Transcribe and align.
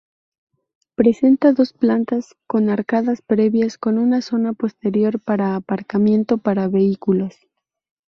Presenta 0.95 1.53
dos 1.53 1.73
plantas, 1.73 2.35
con 2.47 2.71
arcadas 2.71 3.21
previas, 3.21 3.77
con 3.77 3.99
una 3.99 4.23
zona 4.23 4.53
posterior 4.53 5.19
para 5.19 5.55
aparcamiento 5.55 6.39
para 6.39 6.67
vehículos. 6.67 7.35